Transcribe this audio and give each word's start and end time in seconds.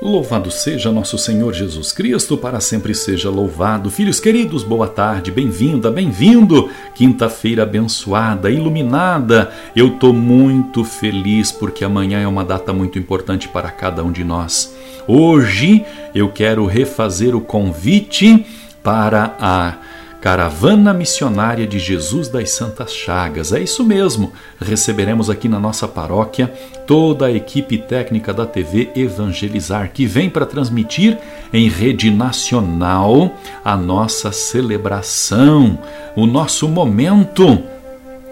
Louvado 0.00 0.48
seja 0.48 0.92
nosso 0.92 1.18
Senhor 1.18 1.52
Jesus 1.52 1.90
Cristo, 1.90 2.38
para 2.38 2.60
sempre 2.60 2.94
seja 2.94 3.28
louvado. 3.28 3.90
Filhos 3.90 4.20
queridos, 4.20 4.62
boa 4.62 4.86
tarde, 4.86 5.32
bem-vinda, 5.32 5.90
bem-vindo. 5.90 6.70
Quinta-feira 6.94 7.64
abençoada, 7.64 8.48
iluminada. 8.48 9.50
Eu 9.74 9.88
estou 9.88 10.12
muito 10.12 10.84
feliz 10.84 11.50
porque 11.50 11.84
amanhã 11.84 12.20
é 12.20 12.28
uma 12.28 12.44
data 12.44 12.72
muito 12.72 12.96
importante 12.96 13.48
para 13.48 13.72
cada 13.72 14.04
um 14.04 14.12
de 14.12 14.22
nós. 14.22 14.72
Hoje 15.04 15.84
eu 16.14 16.28
quero 16.28 16.64
refazer 16.64 17.34
o 17.34 17.40
convite 17.40 18.46
para 18.84 19.34
a 19.40 19.78
Caravana 20.20 20.92
Missionária 20.92 21.66
de 21.66 21.78
Jesus 21.78 22.28
das 22.28 22.50
Santas 22.50 22.92
Chagas. 22.92 23.52
É 23.52 23.60
isso 23.60 23.84
mesmo. 23.84 24.32
Receberemos 24.60 25.30
aqui 25.30 25.48
na 25.48 25.60
nossa 25.60 25.86
paróquia 25.86 26.52
toda 26.86 27.26
a 27.26 27.32
equipe 27.32 27.78
técnica 27.78 28.34
da 28.34 28.44
TV 28.44 28.90
Evangelizar, 28.96 29.92
que 29.92 30.06
vem 30.06 30.28
para 30.28 30.44
transmitir 30.44 31.16
em 31.52 31.68
rede 31.68 32.10
nacional 32.10 33.32
a 33.64 33.76
nossa 33.76 34.32
celebração, 34.32 35.78
o 36.16 36.26
nosso 36.26 36.68
momento 36.68 37.62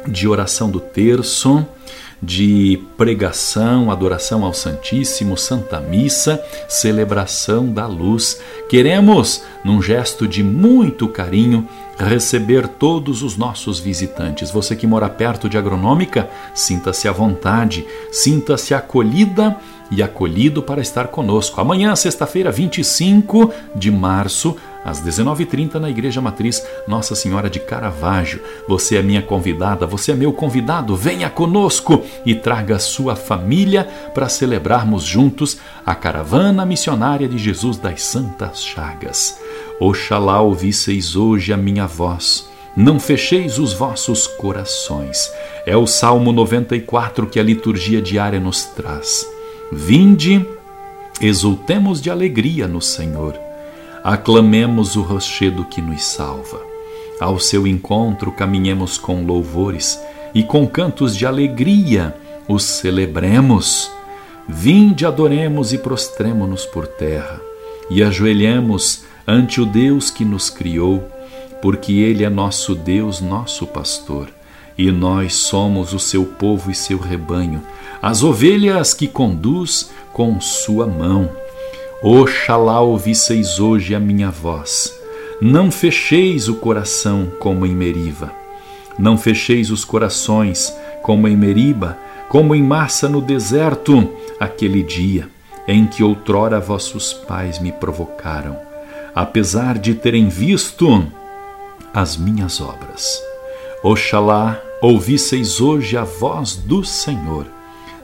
de 0.09 0.27
oração 0.27 0.71
do 0.71 0.81
terço 0.81 1.65
de 2.23 2.81
pregação, 2.97 3.91
adoração 3.91 4.45
ao 4.45 4.55
Santíssimo, 4.55 5.37
Santa 5.37 5.81
Missa, 5.81 6.43
celebração 6.69 7.67
da 7.73 7.87
luz. 7.87 8.41
Queremos, 8.69 9.43
num 9.65 9.83
gesto 9.83 10.27
de 10.27 10.43
muito 10.43 11.09
carinho, 11.09 11.69
receber 11.99 12.69
todos 12.69 13.23
os 13.23 13.37
nossos 13.37 13.79
visitantes. 13.79 14.51
Você 14.51 14.77
que 14.77 14.87
mora 14.87 15.09
perto 15.09 15.49
de 15.49 15.57
Agronômica, 15.57 16.29
sinta-se 16.55 17.09
à 17.09 17.13
vontade, 17.13 17.87
sinta-se 18.11 18.75
acolhida 18.75 19.57
e 19.91 20.03
acolhido 20.03 20.63
para 20.63 20.81
estar 20.81 21.09
conosco. 21.09 21.61
Amanhã, 21.61 21.95
sexta-feira, 21.95 22.51
25 22.51 23.53
de 23.75 23.91
março, 23.91 24.57
às 24.87 25.03
19h30 25.03 25.75
na 25.75 25.91
Igreja 25.91 26.21
Matriz 26.21 26.65
Nossa 26.87 27.17
Senhora 27.17 27.51
de 27.51 27.59
Caravaggio. 27.59 28.41
Você 28.69 28.97
é 28.97 29.03
minha 29.03 29.21
convidada, 29.21 29.85
você 29.85 30.13
é 30.13 30.15
meu 30.15 30.33
convidado. 30.33 30.95
Venha 30.95 31.29
conosco 31.29 32.05
e 32.25 32.37
traga 32.37 32.79
sua 32.79 33.17
família 33.17 33.83
para 34.15 34.29
celebrarmos 34.29 35.03
juntos 35.03 35.59
a 35.85 35.93
caravana 35.93 36.65
missionária 36.65 37.29
de 37.29 37.37
Jesus 37.37 37.79
das 37.79 38.01
Santas 38.05 38.63
Chagas. 38.63 39.41
Oxalá 39.81 40.41
ouvisseis 40.41 41.17
hoje 41.17 41.53
a 41.53 41.57
minha 41.57 41.89
voz. 41.89 42.49
Não 42.77 43.01
fecheis 43.01 43.59
os 43.59 43.73
vossos 43.73 44.29
corações. 44.29 45.33
É 45.67 45.77
o 45.77 45.87
Salmo 45.87 46.31
94 46.31 47.27
que 47.27 47.41
a 47.41 47.43
liturgia 47.43 48.01
diária 48.01 48.39
nos 48.39 48.65
traz. 48.65 49.27
Vinde, 49.73 50.47
exultemos 51.21 52.01
de 52.01 52.09
alegria 52.09 52.69
no 52.69 52.81
Senhor 52.81 53.46
aclamemos 54.03 54.97
o 54.97 55.03
rochedo 55.03 55.65
que 55.65 55.81
nos 55.81 56.03
salva. 56.05 56.61
Ao 57.21 57.39
seu 57.39 57.67
encontro 57.67 58.31
caminhemos 58.31 58.99
com 58.99 59.25
louvores 59.25 59.99
e 60.35 60.43
com 60.43 60.67
cantos 60.67 61.17
de 61.17 61.27
alegria 61.27 62.15
os 62.49 62.63
celebremos. 62.63 63.91
Vinde, 64.49 65.05
adoremos 65.05 65.73
e 65.73 65.79
prostremo-nos 65.79 66.65
por 66.67 66.87
terra 66.87 67.41
e 67.91 68.03
ajoelhemos 68.03 69.05
ante 69.27 69.61
o 69.61 69.67
Deus 69.67 70.11
que 70.11 70.25
nos 70.25 70.51
criou, 70.51 71.09
porque 71.61 71.93
Ele 71.93 72.25
é 72.25 72.31
nosso 72.31 72.75
Deus, 72.75 73.21
nosso 73.21 73.67
pastor, 73.67 74.29
e 74.77 74.91
nós 74.91 75.35
somos 75.35 75.93
o 75.93 75.99
seu 75.99 76.25
povo 76.25 76.71
e 76.71 76.75
seu 76.75 76.99
rebanho, 76.99 77.63
as 78.01 78.23
ovelhas 78.23 78.93
que 78.93 79.09
conduz 79.09 79.91
com 80.13 80.41
sua 80.41 80.87
mão. 80.87 81.31
Oxalá 82.03 82.79
ouvisseis 82.81 83.59
hoje 83.59 83.95
a 83.95 83.99
minha 83.99 84.31
voz. 84.31 84.95
Não 85.41 85.71
fecheis 85.71 86.47
o 86.47 86.57
coração 86.57 87.33
como 87.41 87.65
em 87.65 87.75
Meriva. 87.75 88.31
Não 88.99 89.17
fecheis 89.17 89.71
os 89.71 89.83
corações 89.83 90.71
como 91.03 91.27
em 91.27 91.35
Meriba, 91.35 91.99
como 92.29 92.55
em 92.55 92.63
Massa 92.63 93.09
no 93.09 93.23
deserto, 93.23 94.13
aquele 94.39 94.83
dia 94.83 95.31
em 95.67 95.87
que 95.87 96.03
outrora 96.03 96.61
vossos 96.61 97.15
pais 97.15 97.59
me 97.59 97.73
provocaram, 97.73 98.59
apesar 99.15 99.79
de 99.79 99.95
terem 99.95 100.29
visto 100.29 101.11
as 101.95 102.15
minhas 102.15 102.61
obras. 102.61 103.23
Oxalá 103.83 104.61
ouvisseis 104.83 105.63
hoje 105.63 105.97
a 105.97 106.05
voz 106.05 106.57
do 106.57 106.85
Senhor. 106.85 107.47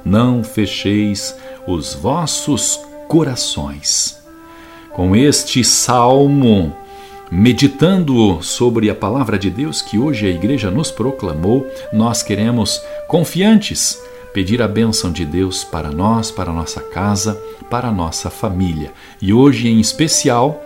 Não 0.03 0.42
fecheis 0.42 1.36
os 1.66 1.94
vossos 1.94 2.80
corações. 3.12 4.19
Com 4.91 5.15
este 5.15 5.62
salmo, 5.62 6.75
meditando 7.31 8.43
sobre 8.43 8.89
a 8.89 8.95
palavra 8.95 9.39
de 9.39 9.50
Deus 9.50 9.83
que 9.83 9.99
hoje 9.99 10.27
a 10.27 10.31
igreja 10.31 10.71
nos 10.71 10.91
proclamou, 10.91 11.71
nós 11.93 12.22
queremos, 12.22 12.81
confiantes, 13.06 14.01
pedir 14.33 14.62
a 14.62 14.67
bênção 14.67 15.12
de 15.12 15.27
Deus 15.27 15.62
para 15.62 15.91
nós, 15.91 16.31
para 16.31 16.55
nossa 16.55 16.81
casa, 16.81 17.39
para 17.69 17.93
nossa 17.93 18.31
família. 18.31 18.95
E 19.21 19.31
hoje, 19.31 19.69
em 19.69 19.78
especial, 19.78 20.65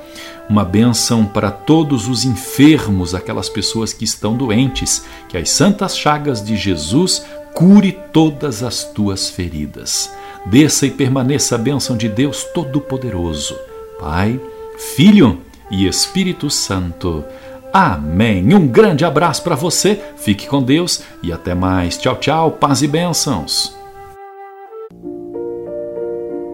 uma 0.49 0.65
bênção 0.65 1.27
para 1.27 1.51
todos 1.51 2.06
os 2.06 2.25
enfermos, 2.25 3.12
aquelas 3.12 3.49
pessoas 3.49 3.93
que 3.93 4.05
estão 4.05 4.37
doentes, 4.37 5.05
que 5.29 5.37
as 5.37 5.51
santas 5.51 5.99
chagas 5.99 6.45
de 6.45 6.56
Jesus 6.56 7.27
cure 7.53 7.91
todas 8.12 8.62
as 8.62 8.85
tuas 8.85 9.29
feridas. 9.29 10.09
Desça 10.47 10.87
e 10.87 10.91
permaneça 10.91 11.57
a 11.57 11.59
bênção 11.59 11.97
de 11.97 12.09
Deus 12.09 12.45
Todo-Poderoso, 12.55 13.59
Pai, 13.99 14.41
Filho 14.79 15.41
e 15.71 15.87
Espírito 15.87 16.49
Santo. 16.49 17.25
Amém. 17.73 18.55
Um 18.55 18.67
grande 18.67 19.05
abraço 19.05 19.43
para 19.43 19.55
você, 19.55 20.01
fique 20.17 20.47
com 20.47 20.62
Deus 20.62 21.03
e 21.23 21.33
até 21.33 21.55
mais. 21.55 21.99
Tchau, 21.99 22.17
tchau, 22.17 22.51
paz 22.53 22.81
e 22.81 22.89
bênçãos. 22.89 23.77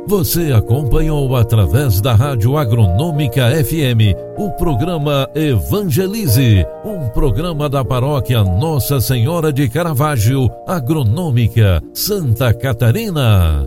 Você 0.07 0.53
acompanhou 0.53 1.37
através 1.37 2.01
da 2.01 2.15
Rádio 2.15 2.57
Agronômica 2.57 3.51
FM 3.65 4.15
o 4.37 4.51
programa 4.51 5.29
Evangelize, 5.35 6.67
um 6.85 7.09
programa 7.09 7.69
da 7.69 7.85
paróquia 7.85 8.43
Nossa 8.43 9.01
Senhora 9.01 9.53
de 9.53 9.69
Caravaggio, 9.69 10.51
Agronômica, 10.67 11.81
Santa 11.95 12.53
Catarina. 12.53 13.67